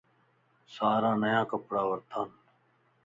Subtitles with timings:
[0.75, 2.29] سارا نيا ڪپڙا ورتان